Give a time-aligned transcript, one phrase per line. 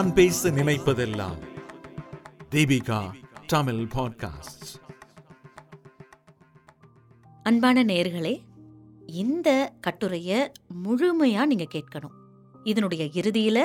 [0.00, 1.38] நான் பேச நினைப்பதெல்லாம்
[2.50, 3.12] தீபிகா
[3.46, 4.82] தமிழ் பாட்காஸ்ட்
[7.42, 8.40] அன்பான நேர்களே
[9.06, 10.52] இந்த கட்டுரைய
[10.84, 12.12] முழுமையா நீங்க கேட்கணும்.
[12.64, 13.64] இதனுடைய இறுதியில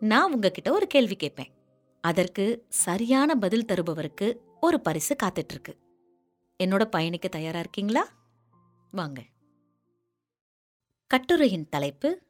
[0.00, 1.52] நான் உங்ககிட்ட ஒரு கேள்வி கேட்பேன்.
[2.00, 5.78] அதற்கு சரியான பதில் தருபவருக்கு ஒரு பரிசு காத்துட்டு இருக்கு
[6.64, 8.08] என்னோட பயணிக்க தயாரா இருக்கீங்களா?
[8.90, 9.22] வாங்க.
[11.06, 12.22] கட்டுரையின் தலைப்பு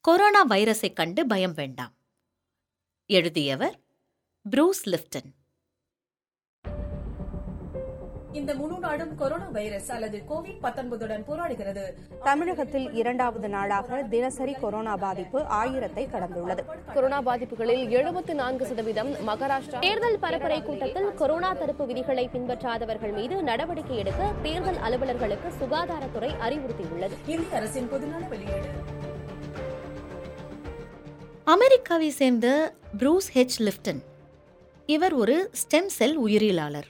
[0.00, 1.92] கொரோனா வைரஸை கண்டு பயம் வேண்டாம்.
[3.10, 3.76] எழுதியவர்
[4.50, 5.28] ப்ரூஸ் லிப்டன்
[8.32, 11.84] இந்த முழு நாடும் கொரோனா வைரஸ் அல்லது கோவிட் பத்தொன்பதுடன் போராடுகிறது.
[12.22, 16.64] தமிழகத்தில் இரண்டாவது நாளாக தினசரி கொரோனா பாதிப்பு ஆயிரத்தை கடந்துள்ளது.
[16.92, 19.78] கொரோனா பாதிப்புகளில் எழுபத்து நான்கு சதவீதம் மகாராஷ்டிரா.
[19.78, 27.12] தேர்தல் பரப்புரை கூட்டத்தில் கொரோனா தடுப்பு விதிகளை பின்பற்றாதவர்கள் மீது நடவடிக்கை எடுக்க தேர்தல் அலுவலர்களுக்கு சுகாதாரத்துறை அறிவுறுத்தியுள்ளது.
[27.26, 28.96] இந்திய அரசின் பொதுநல வெளியீடு.
[31.52, 33.54] அமெரிக்காவை சேர்ந்த ப்ரூஸ் ஹெச்.
[33.58, 34.02] லிப்டன்
[34.86, 36.88] இவர் ஒரு ஸ்டெம் செல் உயிரியலாளர்.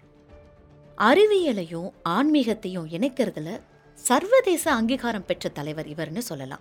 [0.99, 3.61] அறிவியலையும் ஆன்மீகத்தையும் இணைக்கிறதுல
[3.95, 6.61] சர்வதேச அங்கீகாரம் பெற்ற தலைவர் இவர்னு சொல்லலாம்.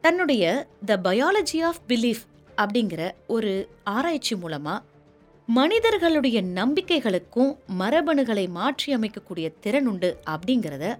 [0.00, 2.24] தன்னுடைய த பயாலஜி ஆஃப் பிலீஃப்
[2.56, 4.82] அப்படிங்கிற ஒரு ஆராய்ச்சி மூலமா
[5.46, 10.98] மனிதர்களுடைய நம்பிக்கைகளுக்கும் மரபணுகளை மாற்றி அமைக்கக்கூடிய திறன் உண்டு அப்படிங்கிறத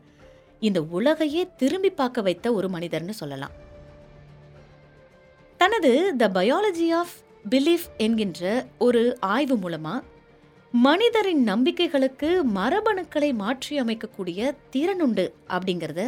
[0.60, 3.63] இந்த உலகையே திரும்பி பார்க்க வைத்த ஒரு மனிதர்னு சொல்லலாம்.
[5.64, 7.12] தனது த பயாலஜி ஆஃப்
[7.50, 9.92] பிலீஃப் என்கின்ற ஒரு ஆய்வு மூலமா
[10.72, 16.02] மனிதரின் நம்பிக்கைகளுக்கு மரபணுக்களை மாற்றி அமைக்கக்கூடிய திறனுண்டு அப்படிங்கிறத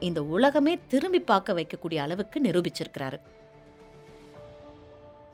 [0.00, 3.18] இந்த உலகமே திரும்பி பார்க்க வைக்கக்கூடிய அளவுக்கு நிரூபிச்சிருக்கிறாரு.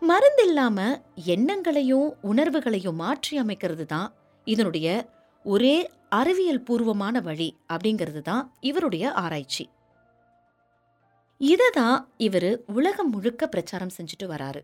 [0.02, 0.78] மருந்தில்லாம
[1.34, 4.12] எண்ணங்களையும் உணர்வுகளையும் மாற்றி அமைக்கிறது தான்
[4.44, 5.06] இதனுடைய
[5.44, 5.76] ஒரே
[6.08, 9.66] அறிவியல் பூர்வமான வழி அப்படிங்கிறது தான் இவருடைய ஆராய்ச்சி.
[11.42, 14.60] இதை தான் இவர் உலகம் முழுக்க பிரச்சாரம் செஞ்சுட்டு வராரு.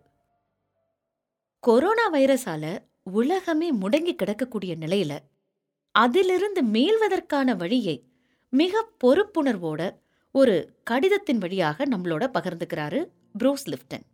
[1.59, 5.19] கொரோனா வைரஸால உலகமே முடங்கி கிடக்கக்கூடிய நிலையில
[5.91, 8.09] அதிலிருந்து மீள்வதற்கான வழியை
[8.51, 10.01] மிக பொறுப்புணர்வோட
[10.33, 13.07] ஒரு கடிதத்தின் வழியாக நம்மளோட பகிர்ந்துக்கிறாரு
[13.39, 14.07] ப்ரூஸ் லிப்டன்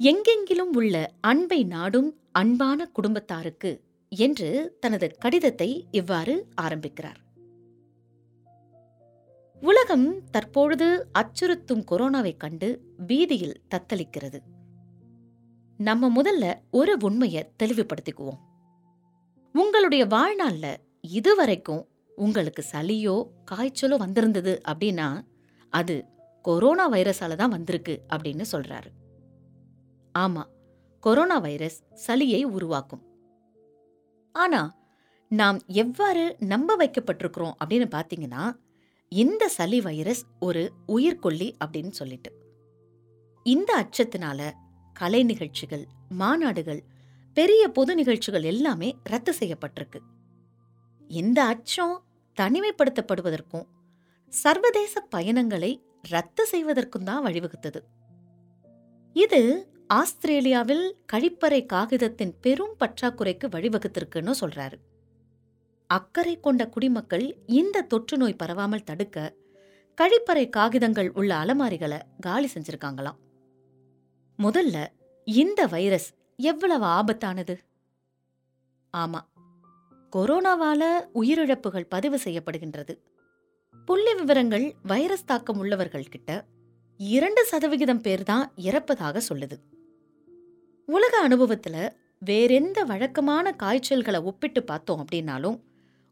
[0.00, 7.23] எங்கெங்கிலும் உள்ள அன்பை நாடும் அன்பான குடும்பத்தாருக்கு என்று தனது கடிதத்தை இவ்வாறு ஆரம்பிக்கிறார்.
[9.64, 14.38] உலகம் தற்பொழுது அச்சுறுத்தும் கொரோனாவைக் கண்டு பீதியில் தத்தளிக்கிறது.
[15.76, 18.40] நம்ம முதல்ல ஒரு உண்மையை தெளிவுபடுத்திக்குவோம்.
[19.52, 25.24] உங்களுடைய வாழ்நாள்ல இதுவரைக்கும் உங்களுக்கு சளியோ காய்ச்சலோ வந்திருந்தது அப்படின்னா
[25.68, 26.04] அது
[26.42, 28.90] கொரோனா வைரஸால தான் வந்திருக்கு அப்படின்னு சொல்றாரு.
[30.18, 30.42] ஆமா
[31.00, 33.02] கொரோனா வைரஸ் சளியை உருவாக்கும்.
[34.32, 34.76] ஆனா
[35.28, 38.62] நாம் எவ்வாறு நம்ப வைக்கப்பட்டிருக்கிறோம் அப்படின்னு பாத்தீங்கன்னா
[39.12, 42.30] இந்த சளி வைரஸ் ஒரு உயிர்கொல்லி அப்படின்னு சொல்லிட்டு.
[43.46, 44.50] இந்த அச்சத்தினால
[44.92, 45.84] கலை நிகழ்ச்சிகள்
[46.18, 46.80] மாநாடுகள்
[47.36, 50.00] பெரிய பொது நிகழ்ச்சிகள் எல்லாமே ரத்து செய்யப்பட்டிருக்கு.
[51.10, 52.02] இந்த அச்சம்
[52.38, 53.66] தனிமைப்படுத்தப்படுவதற்கும்
[54.32, 55.72] சர்வதேச பயணங்களை
[56.08, 57.82] ரத்து செய்வதற்கும் தான் வழிவகுத்தது.
[59.12, 59.42] இது
[59.86, 64.78] ஆஸ்திரேலியாவில் கழிப்பறை காகிதத்தின் பெரும் பற்றாக்குறைக்கு வழிவகுத்திருக்குன்னு சொல்றாரு.
[65.96, 67.26] அக்கறை கொண்ட குடிமக்கள்
[67.58, 69.18] இந்த தொற்று நோய் பரவாமல் தடுக்க
[69.98, 73.18] கழிப்பறை காகிதங்கள் உள்ள அலமாரிகளை காலி செஞ்சிருக்காங்களாம்.
[74.38, 74.76] முதல்ல
[75.26, 77.54] இந்த வைரஸ் எவ்வளவு ஆபத்தானது?
[78.94, 79.20] ஆமா
[80.12, 80.82] கொரோனாவால
[81.14, 82.94] உயிரிழப்புகள் பதிவு செய்யப்படுகின்றது.
[83.88, 86.30] புள்ளி விவரங்கள் வைரஸ் தாக்கம் உள்ளவர்கள் கிட்ட
[87.00, 89.56] இரண்டு சதவிகிதம் பேர் தான் இறப்பதாக சொல்லுது.
[90.88, 91.76] உலக அனுபவத்துல
[92.22, 95.56] வேறெந்த வழக்கமான காய்ச்சல்களை ஒப்பிட்டு பார்த்தோம் அப்படின்னாலும்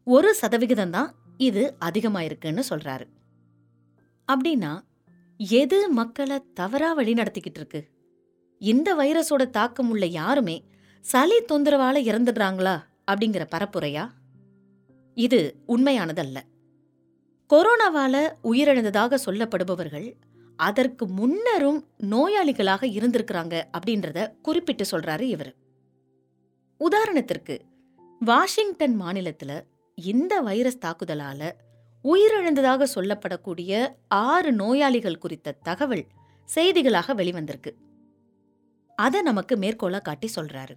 [0.05, 3.05] ஒரு சதவிகிதம் தான் இது அதிகமாயிருக்குன்னு சொல்றாரு.
[4.27, 4.79] அப்படின்னா
[5.37, 7.89] எது மக்களை தவறா வழி நடத்திக்கிட்டு இருக்கு?
[8.59, 10.63] இந்த வைரஸோட தாக்கம் உள்ள யாருமே
[10.99, 12.81] சளி தொந்தரவால இறந்துடுறாங்களா
[13.11, 14.09] அப்படிங்கிற பரப்புரையா?
[15.13, 16.41] இது உண்மையானதல்ல.
[17.53, 20.13] கொரோனாவால உயிரிழந்ததாக சொல்லப்படுபவர்கள்
[20.55, 25.55] அதற்கு முன்னரும் நோயாளிகளாக இருந்திருக்கிறாங்க அப்படின்றத குறிப்பிட்டு சொல்றாரு இவர்.
[26.79, 27.59] உதாரணத்திற்கு
[28.19, 29.61] வாஷிங்டன் மாநிலத்துல
[29.95, 31.51] இந்த வைரஸ் தாக்குதலால
[32.03, 36.05] உயிரிழந்ததாக சொல்லப்படக்கூடிய ஆறு நோயாளிகள் குறித்த தகவல்
[36.55, 37.71] செய்திகளாக வெளிவந்திருக்கு.
[38.95, 40.71] அதை நமக்கு மேற்கோளா காட்டி சொல்றாரு.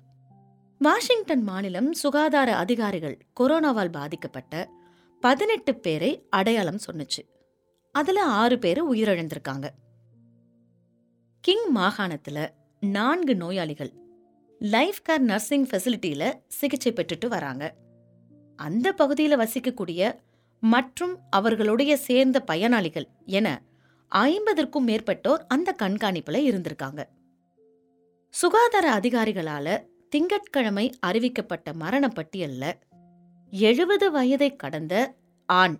[0.78, 4.70] வாஷிங்டன் மாநிலம் சுகாதார அதிகாரிகள் கொரோனாவால் பாதிக்கப்பட்ட
[5.20, 7.28] பதினெட்டு பேரை அடையாளம் சொன்னுச்சு.
[7.92, 9.68] அதுல ஆறு பேர் உயிரிழந்திருக்காங்க.
[11.40, 12.48] கிங் மாகாணத்துல
[12.80, 13.92] நான்கு நோயாளிகள்
[14.58, 17.74] லைஃப் கேர் நர்சிங் ஃபெசிலிட்டியில சிகிச்சை பெற்றுட்டு வராங்க.
[18.56, 20.14] அந்த பகுதியில வசிக்கக்கூடிய
[20.60, 23.62] மற்றும் அவர்களுடைய சேர்ந்த பயனாளிகள் என
[24.10, 27.04] ஐம்பதற்கும் மேற்பட்டோர் அந்த கண்காணிப்புல இருந்திருக்காங்க.
[28.30, 32.72] சுகாதார அதிகாரிகளால திங்கட்கிழமை அறிவிக்கப்பட்ட மரண பட்டியல்ல
[33.50, 35.14] எழுபது வயதை கடந்த
[35.46, 35.76] ஆண்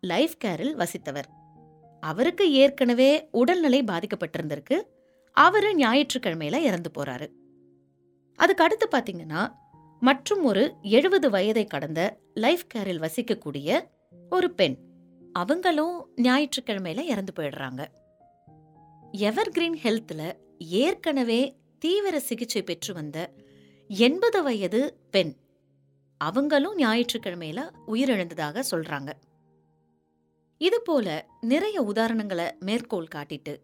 [0.00, 1.28] லைஃப் கேரில் வசித்தவர்.
[2.00, 4.82] அவருக்கு ஏற்கனவே உடல்நிலை பாதிக்கப்பட்டிருந்திருக்கு.
[5.32, 7.30] அவரு ஞாயிற்றுக்கிழமையில இறந்து போறாரு.
[8.36, 9.52] அதுக்கு அடுத்து பாத்தீங்கன்னா
[10.00, 13.84] மற்றும் ஒரு எழுபது வயதை கடந்த லைஃப் கேரில் வசிக்கக்கூடிய
[14.30, 14.76] ஒரு பெண்.
[15.32, 17.86] அவங்களும் ஞாயிற்றுக்கிழமையில இறந்து போயிடுறாங்க.
[19.12, 23.32] எவர்கிரீன் ஹெல்த்ல ஏற்கனவே தீவிர சிகிச்சை பெற்று வந்த
[23.88, 25.34] எண்பது வயது பெண்
[26.18, 29.12] அவங்களும் ஞாயிற்றுக்கிழமையில உயிரிழந்ததாக சொல்றாங்க.
[30.58, 33.56] இது போல நிறைய உதாரணங்களை மேற்கோள் காட்டிட்டு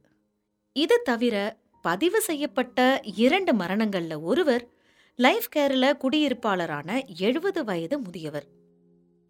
[0.72, 4.68] இது தவிர பதிவு செய்யப்பட்ட இரண்டு மரணங்கள்ல ஒருவர்
[5.16, 8.46] லைஃப் கேர்ல குடியிருப்பாளரான எழுபது வயது முதியவர்.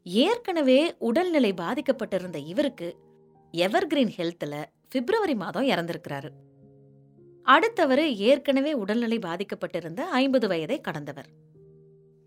[0.04, 2.96] ஏற்கனவே உடல்நிலை பாதிக்கப்பட்டிருந்த இவருக்கு
[3.52, 6.28] எவர்கிரீன் ஹெல்த்ல பிப்ரவரி மாதம் இறந்திருக்கிறாரு.
[7.42, 11.28] அடுத்தவர் ஏற்கனவே உடல்நிலை பாதிக்கப்பட்டிருந்த ஐம்பது வயதை கடந்தவர்.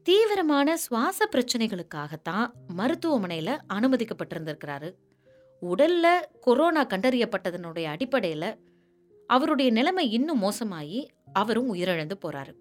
[0.03, 4.93] தீவிரமான சுவாச பிரச்சனைகளுக்காகத்தான் மருத்துவமனையில அனுமதிக்கப்பட்டிருந்திருக்கிறாரு.
[5.61, 6.07] உடல்ல
[6.41, 8.55] கொரோனா கண்டறியப்பட்டதனுடைய அடிப்படையில
[9.27, 12.53] அவருடைய நிலைமை இன்னும் மோசமாகி அவரும் உயிரிழந்து போறாரு.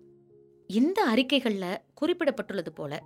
[0.66, 3.02] இந்த அறிக்கைகள்ல குறிப்பிடப்பட்டுள்ளது போல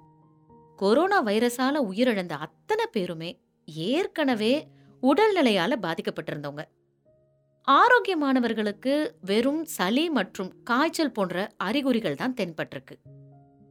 [0.76, 4.68] கொரோனா வைரஸால உயிரிழந்த அத்தனை பேருமே ஏற்கனவே
[5.02, 6.64] உடல்நிலையால பாதிக்கப்பட்டிருந்தவங்க.
[7.68, 12.96] ஆரோக்கியமானவர்களுக்கு வெறும் சளி மற்றும் காய்ச்சல் போன்ற அறிகுறிகள் தான் தென்பட்டிருக்கு.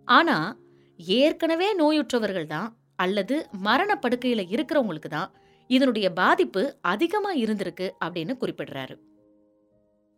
[0.06, 0.58] ஆனா
[0.98, 5.32] ஏற்கனவே நோயுற்றவர்கள் தான் அல்லது மரண படுக்கையில இருக்கிறவங்களுக்கு தான்
[5.68, 9.00] இதனுடைய பாதிப்பு அதிகமா இருந்திருக்கு அப்படின்னு குறிப்பிடுறாரு.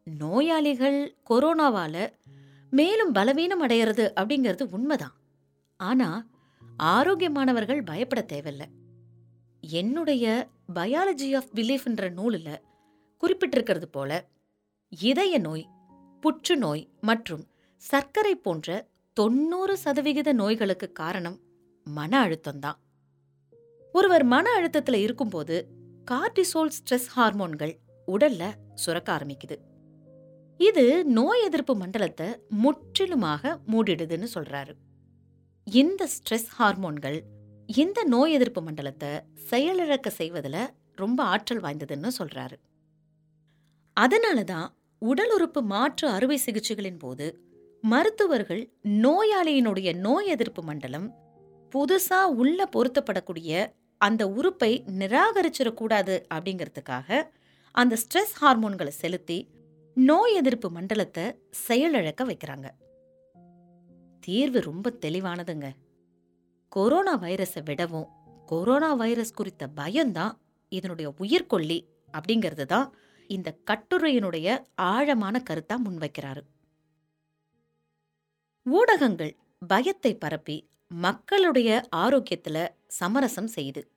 [0.04, 2.10] நோயாளிகள் கொரோனாவால
[2.72, 5.14] மேலும் பலவீனம் அடையிறது அப்படிங்கிறது உண்மைதான்.
[5.78, 6.28] ஆனா
[6.80, 8.62] ஆரோக்கியமானவர்கள் பயப்பட தேவையில்ல.
[9.62, 12.62] என்னுடைய பயாலஜி ஆஃப் பிலீஃப்ன்ற நூலில்
[13.22, 14.28] குறிப்பிட்டிருக்கிறது போல
[14.90, 15.68] இதய நோய்
[16.22, 17.48] புற்றுநோய் மற்றும்
[17.78, 21.40] சர்க்கரை போன்ற தொண்ணூறு சதவிகித நோய்களுக்கு காரணம்
[21.84, 22.78] மன அழுத்தம்தான்.
[23.94, 25.68] ஒருவர் மன அழுத்தத்துல இருக்கும்போது
[26.12, 27.78] கார்டிசோல் ஸ்ட்ரெஸ் ஹார்மோன்கள்
[28.08, 29.58] உடல்ல சுரக்க ஆரம்பிக்குது.
[30.68, 30.84] இது
[31.18, 32.26] நோய் எதிர்ப்பு மண்டலத்தை
[32.64, 34.74] முற்றிலுமாக மூடிடுதுன்னு சொல்றாரு.
[35.68, 37.18] இந்த ஸ்ட்ரெஸ் ஹார்மோன்கள்
[37.70, 39.12] இந்த நோய் எதிர்ப்பு மண்டலத்தை
[39.50, 40.58] செயலிழக்க செய்வதுல
[40.96, 42.58] ரொம்ப ஆற்றல் வாய்ந்ததுன்னு சொல்றாரு.
[43.98, 44.68] அதனால தான்
[45.02, 47.28] உடல் உறுப்பு மாற்று அறுவை சிகிச்சைகளின் போது
[47.84, 48.62] மருத்துவர்கள்
[49.06, 51.08] நோயாளியினுடைய நோய் எதிர்ப்பு மண்டலம்
[51.74, 53.54] புதுசா உள்ள பொருத்தப்படக்கூடிய
[54.02, 57.10] அந்த உறுப்பை நிராகரிச்சிடக்கூடாது அப்படிங்கிறதுக்காக
[57.76, 59.40] அந்த ஸ்ட்ரெஸ் ஹார்மோன்களை செலுத்தி
[59.96, 61.24] நோய் எதிர்ப்பு மண்டலத்தை
[61.68, 62.70] செயலிழக்க வைக்கிறாங்க.
[64.20, 65.72] தீர்வு ரொம்ப தெளிவானதுங்க.
[66.70, 68.08] கொரோனா வைரஸை விடவும்
[68.46, 70.40] கொரோனா வைரஸ் குறித்த பயம்தான்
[70.70, 72.94] இதனுடைய உயிர்கொல்லி அப்படிங்கிறது தான்
[73.28, 76.42] இந்த கட்டுரையினுடைய ஆழமான கருத்தா முன்வைக்கிறாரு.
[78.64, 79.36] ஊடகங்கள்
[79.68, 83.92] பயத்தை பரப்பி மக்களுடைய ஆரோக்கியத்துல சமரசம் செய்து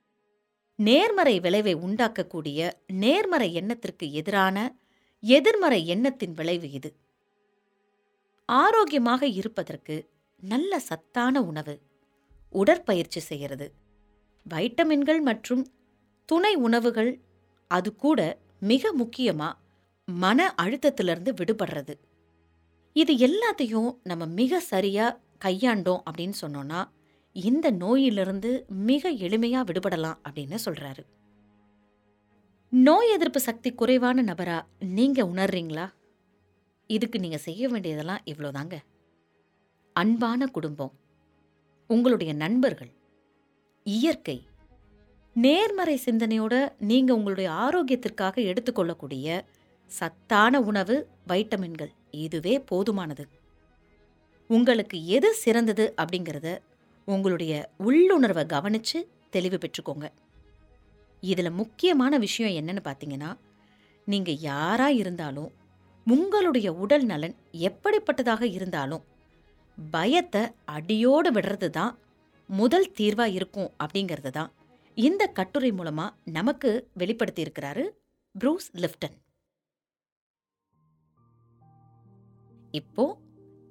[0.75, 4.76] நேர்மறை விளைவை உண்டாக்கக்கூடிய நேர்மறை எண்ணத்திற்கு எதிரான
[5.25, 6.97] எதிர்மறை எண்ணத்தின் விளைவு இது.
[8.49, 10.09] ஆரோக்கியமாக இருப்பதற்கு
[10.41, 11.81] நல்ல சத்தான உணவு
[12.49, 13.75] உடற்பயிற்சி செய்கிறது.
[14.47, 15.62] வைட்டமின்கள் மற்றும்
[16.28, 17.21] துணை உணவுகள்
[17.71, 19.52] அது கூட மிக முக்கியமா
[20.04, 21.95] மன அழுத்தத்திலிருந்து விடுபடுறது.
[22.93, 26.88] இது எல்லாத்தையும் நம்ம மிக சரியா கையாண்டோம் அப்படின்னு சொன்னோம்னா
[27.33, 31.04] இந்த நோயிலிருந்து மிக எளிமையா விடுபடலாம் அப்படின்னு சொல்றாரு.
[32.76, 35.93] நோய் எதிர்ப்பு சக்தி குறைவான நபரா நீங்க உணர்றீங்களா?
[36.87, 38.76] இதுக்கு நீங்க செய்ய வேண்டியதெல்லாம் இவ்வளோதாங்க.
[39.93, 40.93] அன்பான குடும்பம்
[41.87, 42.90] உங்களுடைய நண்பர்கள்
[43.83, 44.47] இயற்கை
[45.35, 49.43] நேர்மறை சிந்தனையோட நீங்க உங்களுடைய ஆரோக்கியத்திற்காக எடுத்துக்கொள்ளக்கூடிய
[49.87, 53.25] சத்தான உணவு வைட்டமின்கள் இதுவே போதுமானது.
[54.47, 56.59] உங்களுக்கு எது சிறந்தது அப்படிங்கிறத
[57.04, 60.09] உங்களுடைய உள்ளுணர்வை கவனித்து தெளிவு பெற்றுக்கோங்க.
[61.25, 63.31] இதில் முக்கியமான விஷயம் என்னன்னு பார்த்தீங்கன்னா
[64.09, 65.50] நீங்கள் யாராக இருந்தாலும்
[66.07, 67.37] உங்களுடைய உடல் நலன்
[67.69, 69.04] எப்படிப்பட்டதாக இருந்தாலும்
[69.78, 70.43] பயத்தை
[70.76, 71.95] அடியோடு விடுறது தான்
[72.49, 74.50] முதல் தீர்வாக இருக்கும் அப்படிங்கிறது தான்
[74.97, 77.85] இந்த கட்டுரை மூலமாக நமக்கு வெளிப்படுத்தியிருக்கிறாரு
[78.35, 79.16] ப்ரூஸ் லிப்டன்
[82.71, 83.04] இப்போ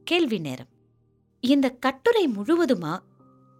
[0.07, 0.69] கேள்வி நேரம்.
[1.43, 2.93] இந்த கட்டுரை முழுவதுமா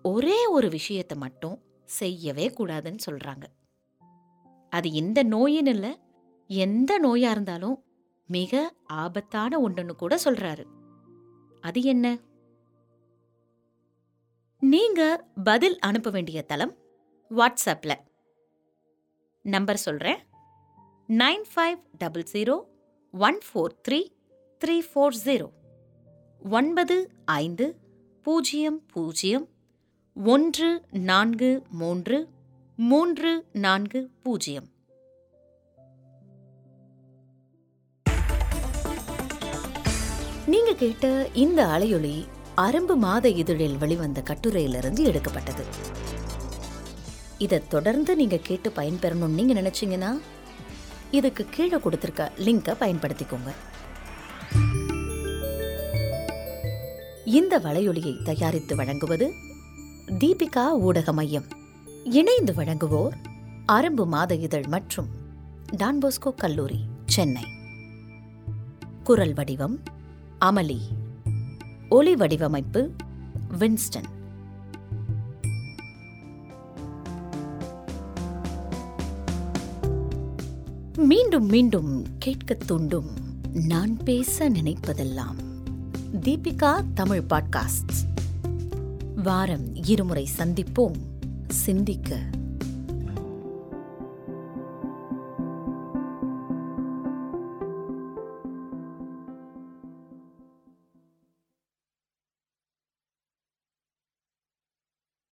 [0.05, 1.57] ஒரே ஒரு விஷயத்தை மட்டும்
[1.89, 3.45] செய்யவே கூடாதுன்னு சொல்றாங்க.
[4.73, 5.99] அது இந்த நோயின்னு இல்லை.
[6.47, 7.83] எந்த நோயா இருந்தாலும்
[8.27, 10.65] மிக ஆபத்தான ஒன்றுன்னு கூட சொல்றாரு.
[11.61, 12.17] அது என்ன?
[14.59, 16.75] நீங்க பதில் அனுப்ப வேண்டிய தளம்
[17.29, 17.95] வாட்ஸ்அப்ல.
[19.41, 20.17] நம்பர் சொல்றேன்.
[21.07, 22.63] Nine five double zero
[23.11, 24.01] one four three
[24.65, 25.49] three four zero.
[26.49, 27.77] ஒன்பது ஐந்து
[28.21, 29.47] பூஜ்ஜியம் பூஜ்ஜியம்
[30.25, 32.27] ஒன்று நான்கு மூன்று
[32.75, 34.67] மூன்று நான்கு பூஜ்ஜியம்.
[40.45, 45.65] நீங்க கேட்ட இந்த அலையொலி அரம்பு மாத இதழில் வெளிவந்த கட்டுரையிலிருந்து எடுக்கப்பட்டது.
[47.37, 50.21] இதை தொடர்ந்து நீங்க கேட்டு பயன்பெறணும்னு நீங்க நினைச்சீங்கன்னா
[51.11, 53.51] இதுக்கு கீழே கொடுத்துருக்க லிங்கை பயன்படுத்திக்கோங்க.
[57.25, 59.33] இந்த வலையொலியை தயாரித்து வழங்குவது
[60.07, 61.61] தீபிகா ஊடக மையம்.
[62.03, 63.11] இணைந்து வழங்குவோர்
[63.67, 65.07] அரும்பு மாத இதழ் மற்றும்
[65.77, 67.43] டான்போஸ்கோ கல்லூரி சென்னை.
[69.03, 69.79] குரல் வடிவம்
[70.41, 70.79] அமளி.
[71.89, 72.91] ஒலி வடிவமைப்பு
[73.59, 74.09] வின்ஸ்டன்.
[80.97, 83.09] மீண்டும் மீண்டும் கேட்கத் தூண்டும்
[83.53, 85.35] நான் பேச நினைப்பதெல்லாம்
[86.21, 88.19] தீபிகா தமிழ் பாட்காஸ்ட்.
[89.15, 91.11] வாரம் இருமுறை சந்திப்போம்.
[91.53, 92.42] சிந்திக்க.